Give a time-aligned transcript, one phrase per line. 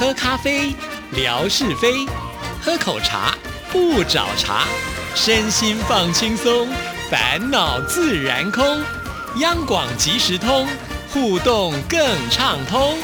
[0.00, 0.74] 喝咖啡，
[1.12, 2.08] 聊是非；
[2.62, 3.36] 喝口茶，
[3.70, 4.64] 不找茬。
[5.14, 6.66] 身心放轻松，
[7.10, 8.64] 烦恼自然空。
[9.40, 10.66] 央广即时通，
[11.12, 12.00] 互动更
[12.30, 12.96] 畅通。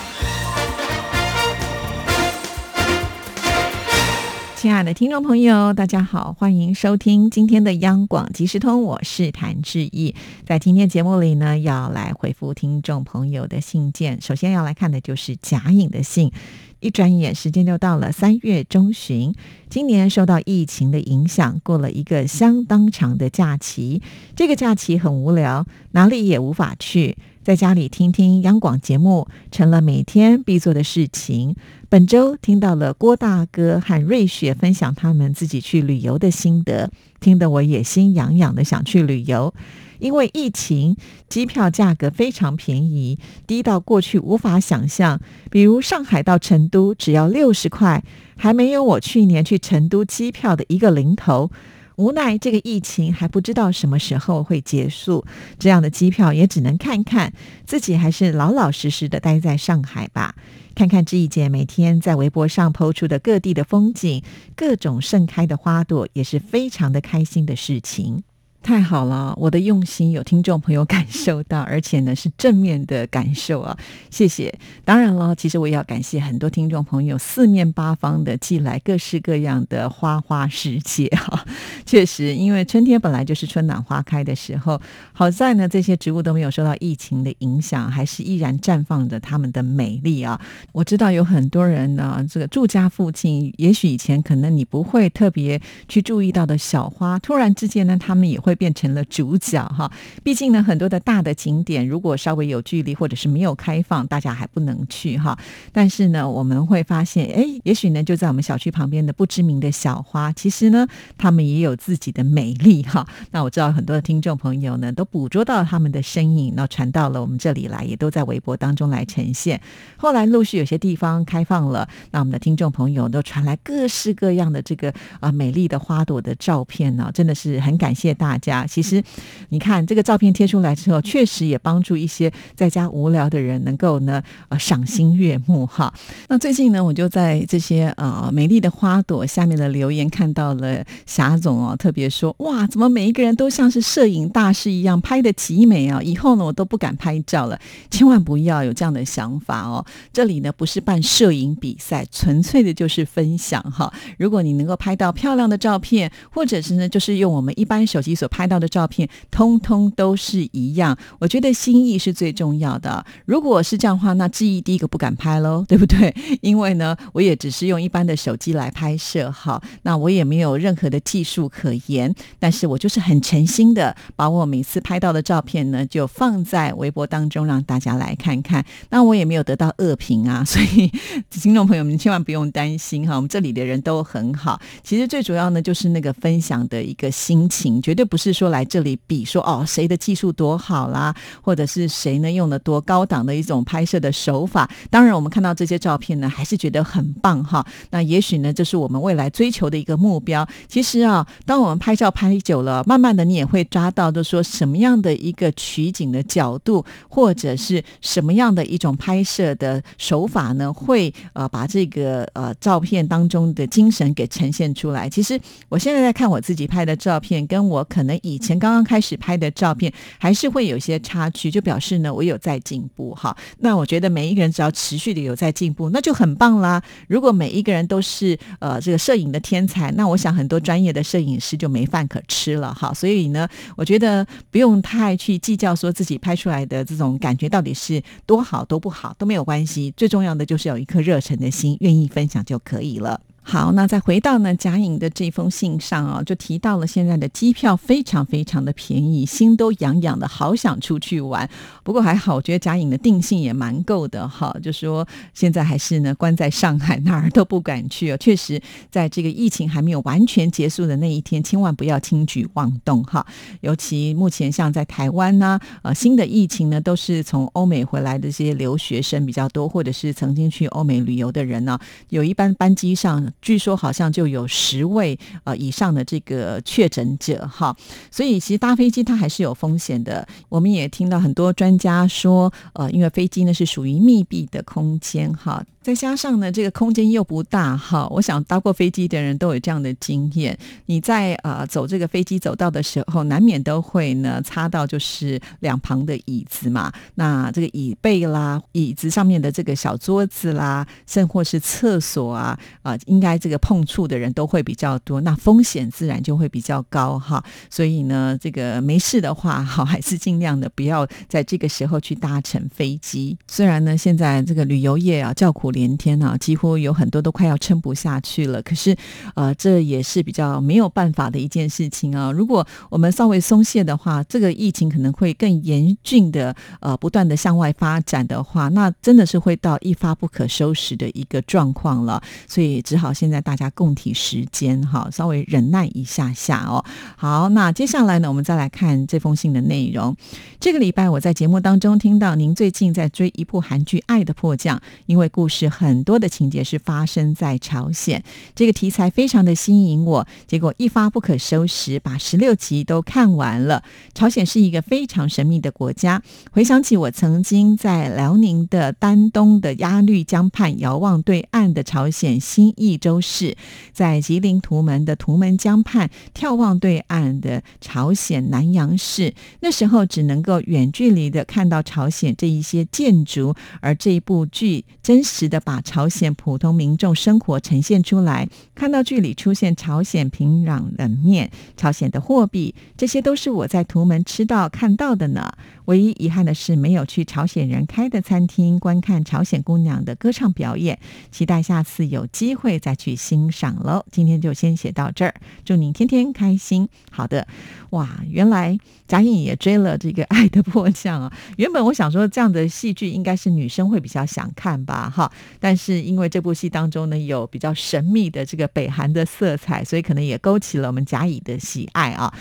[4.56, 10.14] 亲爱的听众朋友，大家好，欢迎收听今天的央广即时通，我是谭志毅。
[10.46, 14.18] 在今天节目里呢，要来回复听众朋友的信件。
[14.22, 16.32] 首先要来看的就是贾颖的信。
[16.80, 19.34] 一转眼，时间就到了三月中旬。
[19.68, 24.02] 今年受到疫情的影响，过了一个相当长的假期。
[24.34, 31.56] 这个假期很无聊，哪里也无法去，在家里听听央广节目，成了每天必做的事情。
[31.88, 36.90] 本周听到了郭大哥和瑞雪分享他们自己去旅游的心得，
[37.20, 39.54] 听得我也心痒痒的，想去旅游。
[39.98, 40.96] 因为疫情，
[41.28, 45.20] 机票价格非常便宜，低到过去无法想象。
[45.50, 48.02] 比如上海到成都只要六十块，
[48.36, 51.50] 还没有我去年去成都机票的一个零头。
[51.96, 55.24] 无奈这个疫情还不知道什么时候会结束，
[55.58, 57.32] 这样的机票也只能看看。
[57.64, 60.34] 自己还是老老实实的待在上海吧，
[60.74, 64.22] 看看志毅姐每天在微博上抛出的各地的风景，
[64.54, 68.22] 各种盛开的花朵，也是非常的开心的事情。
[68.66, 73.78] 太好了，我的用心有听众朋友感受到，而且呢是正面的感受啊，
[74.10, 74.52] 谢谢。
[74.84, 81.46] 当然了，其实我也要感谢很多听众朋友四面八方的寄来各式各样的花花世界哈。
[81.86, 84.80] 确实，因为春天本来就是春暖花开的时候，
[85.12, 90.40] 好在呢这些植物都没有受到疫情的影响，还是依然绽放着它们的美丽啊。
[90.72, 98.55] 我知道有很多人呢，这个住家附近，也许以前可能你不会特别去注意到的小花，突然之间呢，他们也会。
[98.56, 99.90] 变成了主角哈，
[100.24, 105.38] 毕竟呢，很多的大的景点如果稍微有距离或者是没有开放，大家还不能去哈。
[105.72, 110.86] 但是呢，我们会发现，哎，也许呢，就在我们小区旁边的不知名的小花，其实呢，
[111.18, 113.06] 他们也有自己的美丽哈。
[113.30, 119.60] 那我知道很多的听众朋友呢，都捕捉到他们的身影，那传到了我们这里来，也都在微博当中来呈现。
[119.96, 128.45] 后来陆续有些地方开放了，那我们的听众朋友都传来各式各样的这个啊美丽的花朵的照片呢，真的是很感谢大家。
[128.46, 129.02] 家其实，
[129.48, 135.92] 你看这个照片贴出来之后，确实也帮助一些在家无聊的人能够呢呃赏心悦目哈。
[136.28, 146.00] 那最近呢，我就在这些呃美丽的花朵下面的留言看到了霞总哦，特别说哇，怎么每一个人都像是摄影大师一样拍的极美啊！
[146.00, 147.58] 以后呢，我都不敢拍照了，
[147.90, 149.84] 千万不要有这样的想法哦。
[150.12, 153.92] 这里呢不是办摄影比赛，纯粹的就是分享哈。
[154.18, 160.94] 如果你能够拍到漂亮的照片，或者是呢就是用我们一般手机所拍到的照片，通通都是一样。
[161.18, 163.02] 我觉得心意是最重要的。
[163.24, 166.14] 如果是这样的话，那志毅第一个不敢拍喽，对不对？
[166.42, 172.14] 因为呢，我也只是用一般的手机来拍摄，好，那我也没有任何的技术可言。
[172.38, 178.62] 但是我就是很诚心的，把我每次拍到的照片呢，就放在微博当中，让大家来看看。
[178.90, 180.92] 那我也没有得到恶评啊，所以
[181.30, 184.60] 听众朋友们千万不用担心哈，我们这里的人都很好。
[184.82, 188.26] 其实最主要呢，就是那个分享的一个心情，绝对不不。
[188.26, 194.68] 是说来这里比说哦，谁的技术多好啦，或者是谁呢用的多高档的一种拍摄的手法。
[194.90, 197.64] 当然，我们看到这些照片呢，还是觉得很棒哈。
[197.90, 200.48] 那也许呢，这是我们未来追求的一个目标。
[200.66, 215.08] 其实啊，当我们拍照拍久了，慢慢的你也会抓到，就说什么样的一个取景的角度，或者是什么样的一种拍摄的手法呢，会呃把这个呃照片当中的精神给呈现出来。
[215.08, 215.38] 其实
[215.68, 218.05] 我现在在看我自己拍的照片，跟我可。
[218.06, 223.36] 可能以前刚刚开始拍的照片，还是会有一些差距，就表示呢，我有在进步哈。
[223.58, 226.80] 那我觉得每一个人只要持续的有在进步，那就很棒啦。
[227.08, 232.94] 如果每一个人都是呃这个摄影的天才，那我想很多专业的摄影师就没饭可吃了哈。
[232.94, 243.20] 所以呢，我觉得不用太去计较说自己拍出来的这种感觉到底是多好多不好都没有关系，最重要的就是有一颗热忱的心，愿意分享就可以了。
[243.48, 251.48] 好，那再回到呢贾颖的这封信上啊，就提到了现在的机票非常非常的便宜，心都痒痒的，好想出去玩。
[251.84, 258.16] 不过还好，我觉得贾颖的定性也蛮够的哈，就说现在还是呢关在上海，哪儿都不敢去哦。
[258.16, 258.60] 确实，
[258.90, 263.24] 在这个疫情还没有完全结束的那一天，千万不要轻举妄动哈。
[263.60, 271.78] 尤其目前像在台湾呢，呃，新的疫情呢都是从欧美回来的这些留学生比较多，或者是曾经去欧美旅游的人呢，
[272.08, 273.32] 有一班班机上。
[273.40, 277.76] 据说好像就有十位呃以上的这个确诊者哈，
[278.10, 280.26] 所以其实搭飞机它还是有风险的。
[280.48, 285.64] 我们也听到很多专家说，呃，因为飞机呢是属于密闭的空间哈。
[285.86, 290.58] 再加上呢，这个空间又不大哈，我想搭过飞机的人都有这样的经验。
[290.86, 296.92] 你在呃走这个飞机走道的时候，难免都会呢擦到就是两旁的椅子嘛。
[297.14, 307.40] 那这个椅背啦、椅子上面的这个小桌子啦，甚或是厕所啊啊，应该这个碰触的人都会比较多，那风险自然就会比较高哈。
[307.70, 313.38] 所以呢，这个没事的话，好 还是尽量的不要在这个时候去搭乘飞机。
[313.46, 315.70] 虽然呢，现在这个旅游业啊叫苦。
[315.76, 318.62] 连天啊，几乎有很多都快要撑不下去了。
[318.62, 318.96] 可是，
[319.34, 322.32] 呃，这也是比较没有办法的一件事情啊。
[322.32, 332.22] 如果我们稍微松懈的话，这个疫情可能会更严峻的，呃，不断的向外发展的话，那真的是会到一发不可收拾的一个状况了。
[332.48, 336.82] 所以，只好现在大家共体时间，哈，稍微忍耐一下下哦。
[337.16, 340.16] 好，那接下来呢，我们再来看这封信的内容。
[340.58, 345.65] 这个礼拜我在节目当中听到您最近在追一部韩剧《爱的迫降》，因为故事。
[345.68, 348.22] 很多的情节是发生在朝鲜，
[348.54, 353.82] 这个题材非常的吸引我，结果一发不可收拾，把十六集都看完了。
[354.14, 356.22] 朝鲜是一个非常神秘的国家，
[356.52, 363.56] 回想起我曾经在辽宁的丹东的鸭绿江畔遥望对岸的朝鲜新义州市，
[363.92, 375.55] 在吉林图门的图门江畔眺望对岸的朝鲜南阳市，那时候只能够远距离的看到朝鲜这一些建筑，而这一部剧真实的。
[375.60, 385.52] 把朝鲜普通民众生活呈现出来，看到剧里出现朝鲜平壤冷面、朝鲜的货币，这些都是我在图门吃到看到的呢。
[385.86, 390.98] 唯一遗憾的是，没有去朝鲜人开的餐厅观看朝鲜姑娘的歌唱表演。
[391.30, 394.04] 期待下次有机会再去欣赏喽。
[394.10, 396.88] 今天就先写到这儿，祝您天天开心。
[397.12, 397.46] 好的，
[397.90, 398.76] 哇，原来
[399.06, 401.32] 贾颖也追了这个《爱的迫降》啊。
[401.56, 405.30] 原本我想说，这样的戏剧应该是女生会比较想看吧，哈。
[405.60, 412.32] 但是因为这部戏当中呢，有比较神秘的这个北韩的色彩，所以可能也勾起了我们甲乙的喜爱啊。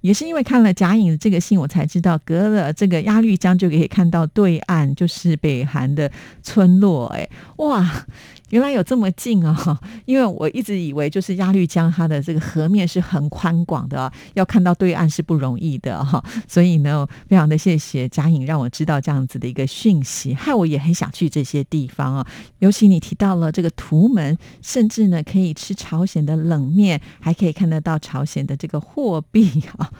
[0.00, 6.12] 也是因为看了甲乙的这个信，我才知道隔了这个鸭绿江就可以看到对岸，就是北韩的
[6.42, 7.06] 村落。
[7.06, 7.26] 哎，
[7.56, 8.04] 哇！
[8.50, 9.80] 原来有这么近啊！
[10.04, 16.22] 因为我一直以为就是鸭绿江它的这个河面是很宽广的，要看到对岸是不容易的哈。
[16.46, 22.26] 所以呢，非常的谢谢嘉颖让我知道这样子的一个讯息，害我也很想去这些地方啊。
[22.58, 29.90] 尤其你提到了这个图门，甚至呢可以吃朝鲜的冷面，还可以看得到朝鲜的这个货币啊。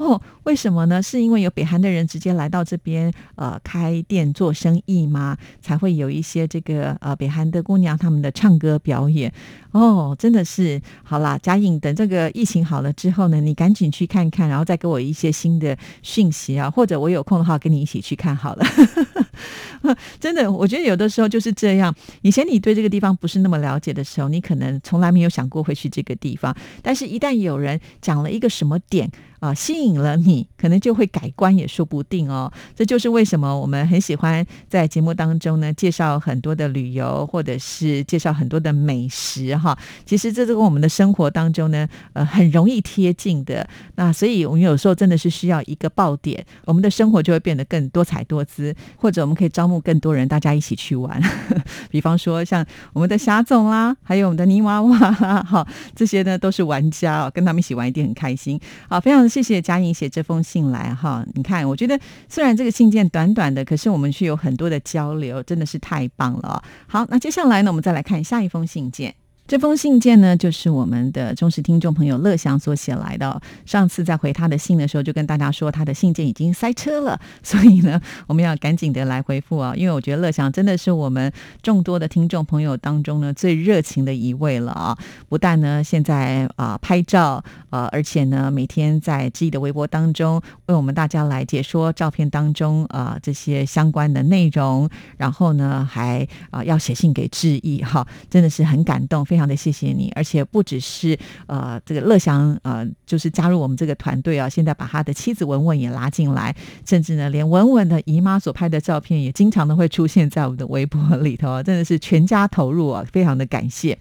[0.00, 1.02] 哦，为什么呢？
[1.02, 5.36] 是因为有北韩的人直接来到这边，呃，开店做生意吗？
[5.60, 9.30] 才会有一些这个呃北韩的姑娘他们的唱歌表演。
[9.72, 18.64] 哦，真的是好啦，嘉颖，等这个疫情好了之后呢，你赶紧去看看，然后再给我一些新的讯息啊，或者我有空的话跟你一起去看好了。
[20.18, 21.94] 真的，我觉得有的时候就是这样。
[22.22, 29.10] 以前你对这个地方不是那么了解的时候，你可能从来没有想过会去这个地方，但是一旦有人讲了一个什么点。
[29.40, 32.52] 啊，吸引了你，可能就会改观也说不定哦。
[32.76, 39.76] 这就是为什么我们很喜欢在节目当中呢，介绍很多的旅游，或者是介绍很多的美食哈。
[40.04, 43.66] 其实这是跟我们的生活当中呢，呃，很容易贴近的。
[43.94, 51.18] 那所以我们有时候真的是需要一个爆点，我们的生活就会变得更多彩多姿，或者我们可以招募更多人，大家一起去玩。
[51.88, 52.62] 比方说像
[52.92, 58.60] 我们的霞总啦，还有我们的泥娃娃啦，哈，这些呢都是玩家哦，跟他们一起玩一定很开心。
[58.86, 59.29] 好，非常。
[59.30, 66.62] 谢谢嘉颖写这封信来哈，你看，我觉得虽然这个信件短短的，可是我们却有很多的交流，真的是太棒了。
[66.88, 69.14] 好，那接下来呢，我们再来看下一封信件。
[69.50, 73.42] 这封信件呢，就是我们的忠实听众朋友乐祥所写来的。
[73.66, 79.74] 上次在回他的信的时候，就跟大家说他的信件已经塞车了，所以呢，我们要赶紧的来回复啊。
[79.74, 84.96] 因为我觉得乐祥真的是我们众多的听众朋友当中呢最热情的一位了啊！
[85.28, 99.39] 不但呢现在啊拍照啊，而且呢每天在自己的微博当中为我们大家来解说照片当中啊这些相关的内容，然后呢还啊要写信给致意哈，真的是很感动，非常。
[99.40, 106.54] 非常的谢谢你，而且不只是呃这个乐祥呃，就是加入我们这个团队啊，现在把他的妻子文文也拉进来，
[106.86, 113.98] 甚至呢连文文的姨妈所拍的照片也经常的会出现在我们的微博里头，真的是全家投入啊，非常的感谢。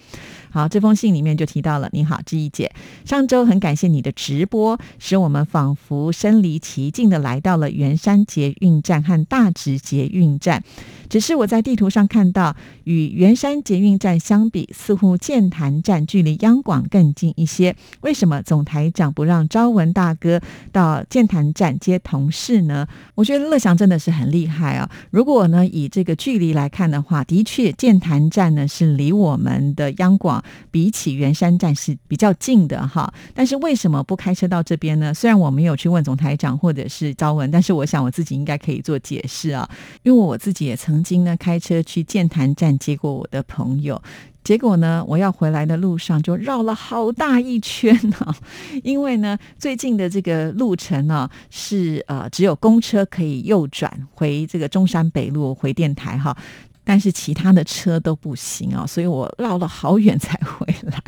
[0.51, 2.71] 好，这封信里面就提到了，你好，志毅姐，
[3.05, 10.63] 上周很感谢你的直播，使我们仿佛身临其境的来到了圆山捷运站和大直捷运站。
[11.09, 17.75] 只是我在地图上看到，与圆山捷运站相比，似乎建潭站距离央广更近一些。
[18.01, 20.39] 为什么总台长不让昭文大哥
[20.71, 22.87] 到建潭站接同事呢？
[23.15, 24.87] 我觉得乐祥真的是很厉害啊！
[25.09, 30.38] 如果呢以这个距离来看的话，的确建潭站呢是离我们的央广
[30.71, 33.13] 比起圆山站是比较近的哈。
[33.33, 35.13] 但是为什么不开车到这边呢？
[35.13, 39.69] 虽然我没有去问总台长或者是招文，但是我想我自己应该可以做解释啊，
[40.03, 44.01] 因为我自己也曾经呢开车去建潭站接过我的朋友。
[44.41, 48.35] 结果呢，我要回来的路上就绕了好大一圈呢，
[48.83, 56.35] 因为呢，最近的这个路程呢是呃只有公车可以右转回这个中山北路回电台哈。
[56.89, 60.99] 但是其他的车都不行啊，所以我绕了好远才回来。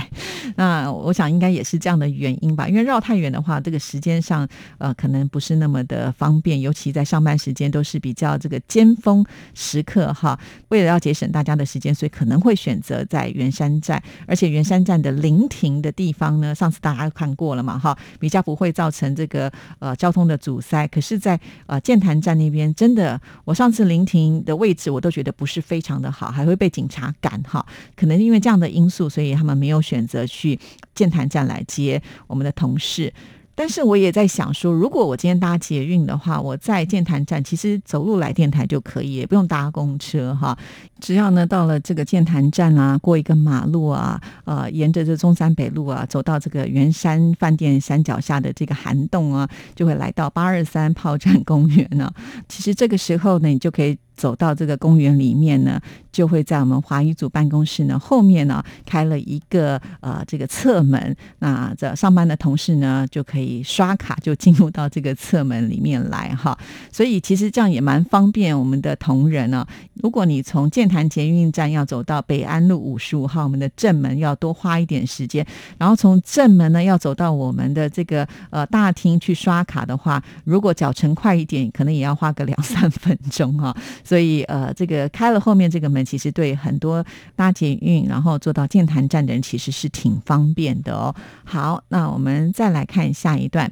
[0.61, 9.25] 那我想应该也是这样的原因吧，因为绕太远的话，这个时间上呃可能不是那么的方便，尤其在上班时间都是比较这个尖峰
[9.55, 10.39] 时刻哈。
[10.69, 20.87] 为了要节省大家的时间，所以可能会选择在圆山站，而且圆山站的临停的地方呢，上次大家看过了嘛哈，比较不会造成这个呃交通的阻塞。
[20.89, 25.59] 可是，在呃建潭站那边，真的我上次临停的位置，我都觉得不是。
[25.71, 27.65] 非常的好，还会被警察赶哈，
[27.95, 30.50] 可能因为这样的因素，所以他们没有选择去
[30.95, 33.13] 建潭站来接我们的同事。
[33.53, 40.57] 但是我也在想说，如果我今天搭捷运的话，我在建潭站其实走路来电台就可以，也不用搭公车哈。
[41.01, 52.09] 只要呢到了这个建潭站啊，过一个马路啊，呃，沿着这中山北路啊，走到这个圆山饭店山脚下的这个涵洞啊，就会来到八二三炮战公园呢。
[52.47, 53.97] 其实这个时候呢，你就可以。
[54.13, 55.81] 走到这个公园里面呢，
[56.11, 66.55] 就会在我们华语组办公室呢后面呢开了一个呃这个侧门，那这上班的同事呢就可以刷卡就进入到这个侧门里面来哈。
[66.91, 69.65] 所以其实这样也蛮方便我们的同仁呢。
[69.95, 75.45] 如果你从建潭捷运站要走到北安路五十五号我们的正门，要多花一点时间，
[75.77, 83.73] 然后从正门呢要走到我们的这个呃大厅去刷卡的话，如果脚程快一点，可能也要花个两三分钟哈。
[84.03, 87.05] 所以，呃，这个开了后面这个门，其实对很多
[87.35, 91.15] 搭捷运然后坐到建潭站的人，其实是挺方便的哦。
[91.45, 93.71] 好，那我们再来看下一段。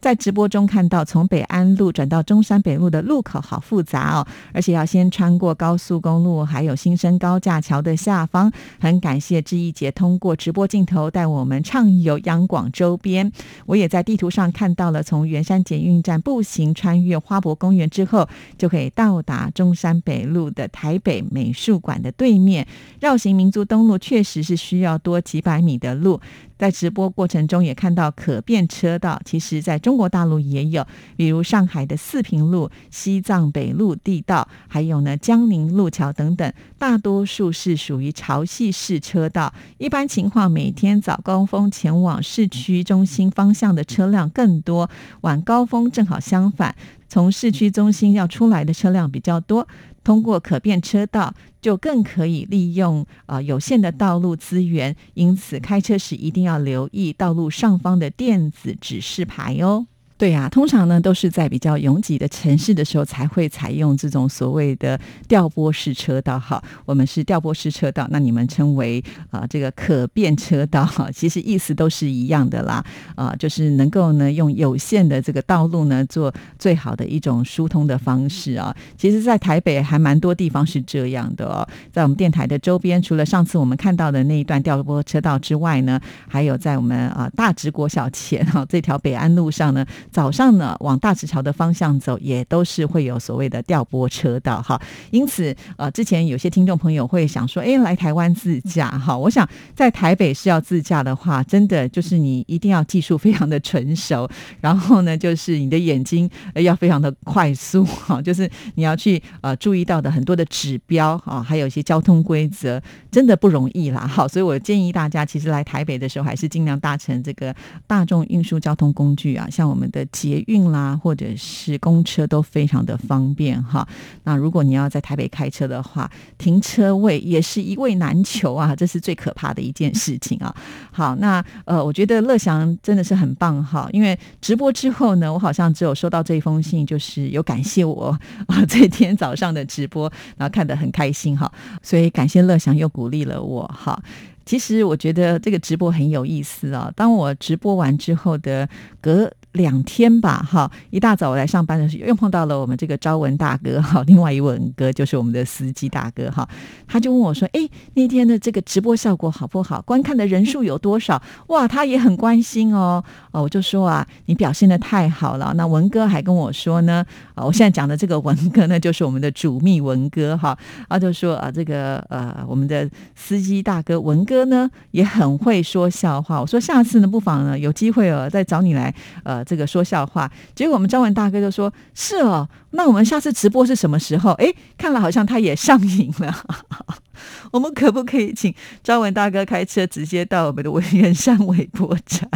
[0.00, 8.50] 在直播中看到，从北安路转到中山北路的路口好复杂哦，而且要先穿过高速公路，还有新生高架桥的下方。
[8.80, 13.30] 很感谢志毅姐通过直播镜头带我们畅游央广周边。
[13.66, 18.26] 我也在地图上看到了，从圆山捷运站步行穿越花博公园之后，
[18.56, 22.66] 就可以到达中山北路的台北美术馆的对面。
[23.00, 26.18] 绕行民族东路确实是需要多几百米的路。
[26.60, 30.86] 在直播过程中也看到可变车道，其实在中国大陆也有，
[31.16, 39.54] 比如上海的四平路、西藏北路地道，还有呢江宁路桥等等，大多数是属于潮汐式车道。
[39.78, 44.90] 一般情况，每天早高峰前往市区中心方向的车辆更多，
[45.22, 46.76] 晚高峰正好相反，
[47.08, 49.66] 从市区中心要出来的车辆比较多。
[50.02, 59.86] 通过可变车道，就更可以利用啊有限的道路资源，因此开车时一定要留意道路上方的电子指示牌哦。
[60.20, 66.62] 对呀，通常呢都是在比较拥挤的城市的时候才会采用这种所谓的调拨式车道哈。
[66.84, 72.84] 我们是调拨式车道，那你们称为啊这个可变车道哈， 其实意思都是一样的啦
[73.14, 78.76] 啊，就是能够呢用有限的这个道路呢做最好的一种疏通的方式啊。
[78.98, 85.98] 其实，在台北还蛮多地方是这样的哦，在我们电台的周边，除了上次我们看到的那一段调拨车道之外呢，
[86.28, 89.82] 还有在我们啊大直国小前哈这条北安路上呢。
[90.10, 94.80] 早上呢，往大池桥的方向走，也都是会有所谓的调拨车道哈。
[95.10, 99.16] 因此，呃，之前有些听众朋友会想说，哎，来台湾自驾哈。
[99.16, 104.28] 我想在台北是要自驾的话，真的就是你一定要技术非常的纯熟，
[104.60, 114.06] 然后呢，就是你的眼睛要非常的快速哈， 就是你要去呃注意到的很多的指标啊，还有一些交通规则，真的不容易啦。
[114.06, 117.54] 好，所以我建议大家，其实来台北的时候，还是尽量搭乘这个
[117.86, 119.99] 大众运输交通工具啊，像我们的。
[120.06, 123.86] 捷运啦，或者是公车都非常的方便哈。
[124.24, 130.54] 那如果你要在台北开车的话，停车位也是一位难求啊，这是最可怕的一件事情啊。
[130.90, 141.50] 好，那呃，我觉得乐祥真的是很棒哈，因为直播之后呢，我好像只有收到这一封信，就是有感谢我啊，这天早上的直播，然后看得很开心哈，
[141.82, 144.00] 所以感谢乐祥又鼓励了我哈。
[144.46, 146.92] 其实我觉得这个直播很有意思啊。
[146.96, 148.68] 当我直播完之后的
[149.00, 156.48] 隔两天吧，哈，一大早我来上班的时候，又碰到了我们这个招文大哥，哈， 另外一位哥就是我们的司机大哥，哈，
[156.86, 159.82] 他就问我说：“哎，那天的这个直播效果好不好？
[159.82, 163.02] 观看的人数有多少？” 哇，他也很关心哦，
[163.32, 165.52] 哦，我就说啊，你表现的太好了。
[165.56, 167.04] 那文哥还跟我说呢，
[167.44, 170.56] 我现在讲的这个文哥呢，就是我们的主秘文哥，哈，
[170.88, 176.40] 他就说啊，这个呃，我们的司机大哥文哥呢，也很会说笑话。
[176.40, 178.94] 我说下次呢，不妨呢，有机会哦，再找你来，
[179.24, 180.30] 呃，这个说笑话。
[180.54, 186.44] 结果我们张文大哥就说：“是哦，那我们下次直播是什么时候？”哎，看了好像他也上瘾了。
[187.52, 192.28] 我们可不可以请张文大哥开车直接到我们的文源山微波站？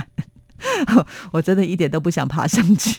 [1.33, 2.99] 我真的一点都不想爬上去。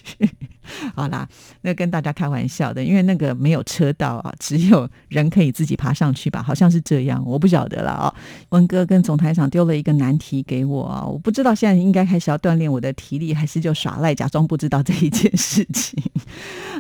[0.96, 1.28] 好啦，
[1.62, 6.42] 那跟大家开玩笑的，因为那个没有车道啊， 只有人可以自己爬上去吧？
[6.42, 8.14] 好像是这样，我不晓得了啊。
[8.50, 16.02] 文哥跟总台长丢了一个难题给我，我不知道现在应该开始要锻炼我的体力，还是就耍赖假装不知道这一件事情。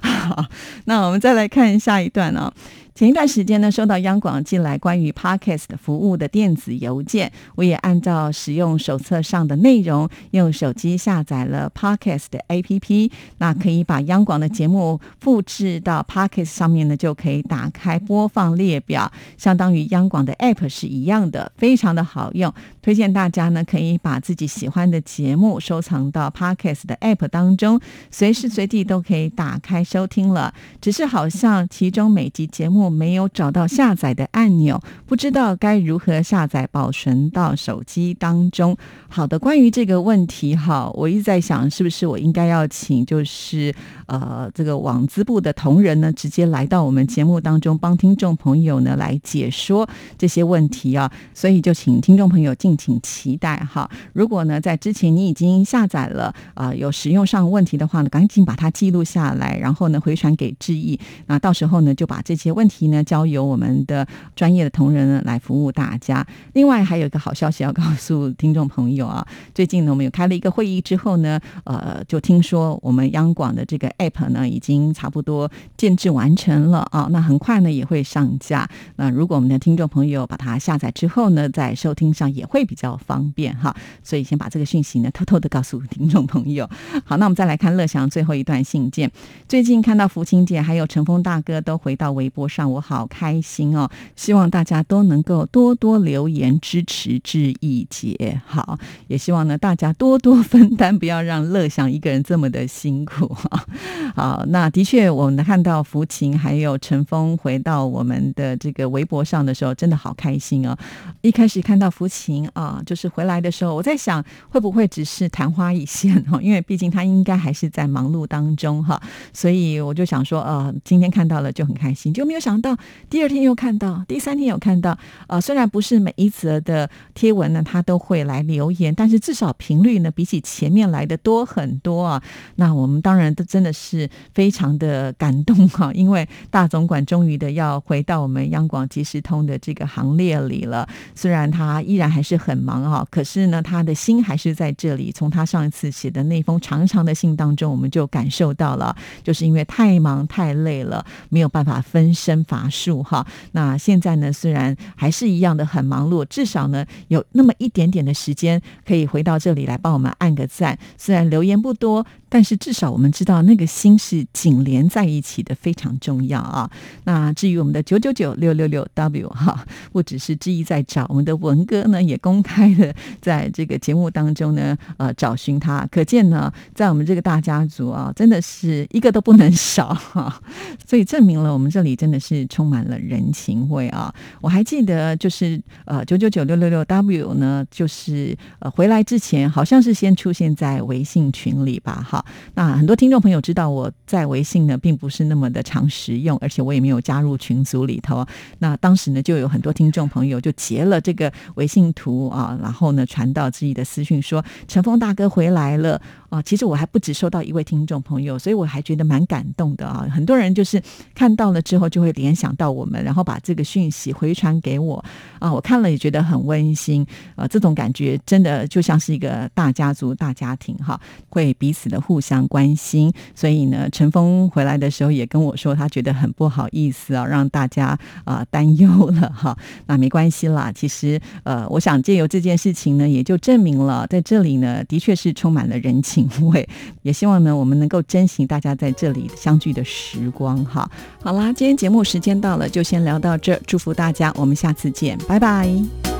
[0.05, 0.45] 好，
[0.85, 2.53] 那我们再来看下一段啊。
[2.93, 13.11] 前一段时间呢，收到央广寄来关于 Podcast 服务的电子邮件，我也按照使用手册上的内容，用手机下载了 Podcast 的 APP。
[13.39, 22.53] 那可以把央广的节目复制到 Podcast 上面呢，就可以打开播放列表，相当于央广的 App 是一样的，非常的好用。
[22.85, 30.53] 推荐大家呢，可以把自己喜欢的节目收藏到 Podcast 的 App 当中，随时随地都可以打开收听了。
[30.79, 32.75] 只是好像其中每集节目。
[32.91, 38.77] 没有找到下载的按钮，不知道该如何下载保存到手机当中。
[39.07, 43.73] 好的，关于这个问题，哈，我一直在想，是不是我应该要请，就是
[44.05, 51.11] 呃，这个网资部的同仁呢，直接来到我们节目当中，帮听众朋友呢来解说这些问题啊。
[51.33, 53.89] 所以就请听众朋友进请期待哈。
[54.13, 60.97] 如果呢在之前你已经下载了啊，有使用上问题的话呢，赶紧把它记录下来，然后呢回传给志毅。
[61.25, 62.85] 那到时候呢就把这些问题。
[62.85, 64.05] 呢，交由我们的
[64.35, 66.23] 专业的同仁呢来服务大家。
[66.53, 78.69] 另外还有一个好消息要告诉听众朋友啊，最近呢我们有开了一个会议之后呢，呃，就听说我们央广的这个 app 呢已经差不多建制完成了啊，那很快呢也会上架。
[78.97, 83.75] 那如果我们的听众朋友把它下载之后呢，在收听上也会比较方便哈。
[84.03, 86.69] 所以先把这个讯息呢偷偷的告诉听众朋友。
[87.05, 89.09] 好，那我们再来看乐祥最后一段信件。
[89.47, 92.65] 最近看到福清姐还有陈峰大哥都回到微博上。
[92.65, 93.89] 我好开心哦！
[94.15, 103.65] 希望大家都能够多多留言支持志毅姐，好，也希望呢大家多多分担，不要让乐祥一个人这么的辛苦哈。
[104.15, 110.75] 好，那的确，我们看到福琴还有陈峰回到我们的这个微博上的时候，真的好开心哦。
[111.21, 118.99] 一开始看到福琴啊，就是回来的时候，我在想会不会只是昙花一现哈，因为毕竟他应该还是在忙碌当中哈，
[119.31, 122.55] 所以我就想说，呃，今天看到了就很开心，就没有想。
[122.55, 122.75] 到
[123.09, 132.23] 第二天又看到，第三天有看到，呃，虽然不是每一则的贴文呢，他都会来留言，但是至少频率呢，比起前面来的多很多啊。
[132.55, 140.87] 那我们当然都真的是非常的感动哈，因为大总管终于的要回到我们央广即时通的这个行列里了。
[141.13, 145.11] 虽然他依然还是很忙哈，可是呢，他的心还是在这里。
[145.11, 152.35] 从他上一次写的那封长长的信当中，我们就感受到了，就是因为太忙太累了，没有办法分身。
[152.45, 154.31] 乏术哈，那现在呢？
[154.31, 160.77] 虽然还是一样的很忙碌，至少呢有那么一点点的时间可以回到这里来帮我们按个赞。
[160.95, 162.05] 虽然留言不多。
[162.27, 166.69] 但是至少我们知道那个心是紧连在一起的，非常重要啊。
[167.05, 175.87] 那至于我们的九九九六六六 W 哈，不只是之一在找，我们的文哥呢也公开的在这个节目当中呢，呃，找寻他。
[175.91, 180.41] 可见呢，在我们这个大家族啊，真的是一个都不能少哈。
[180.89, 184.11] 所以证明了我们这里真的是充满了人情味啊。
[184.41, 192.25] 我还记得就是呃九九九六六六 W 呢，就是呃回来之前好像是先出现在微信群里吧，哈。
[192.55, 198.25] 那很多听众朋友知道我在微信呢，并不是那么的常使用，而且我也没有加入群组里头。
[198.57, 210.05] 那当时呢，就有很多听众朋友就截了这个微信图啊，然后呢传到自己的私讯说：“陈峰大哥回来了。”啊，其实我还不止收到一位听众朋友，所以我还觉得蛮感动的啊。
[210.11, 210.81] 很多人就是
[211.13, 215.03] 看到了之后就会联想到我们，然后把这个讯息回传给我
[215.39, 215.53] 啊。
[215.53, 220.99] 我看了也觉得很温馨啊，这种感觉真的就像是一个大家族、大家庭哈，
[221.29, 223.13] 会彼此的互相关心。
[223.33, 229.57] 所以呢，陈峰回来的时候也跟我说，他觉得很不好意思啊，让大家啊担忧了哈。
[229.85, 236.69] 那没关系啦，其实呃，我想借由这件事情呢，也就证明了在这里呢，的确是充满了人情味。
[237.01, 240.87] 也希望呢，我们能够珍惜大家在这里相聚的时光哈。
[241.23, 246.14] 好啦，今天节目时间到了，就先聊到这，祝福大家，我们下次见，拜拜。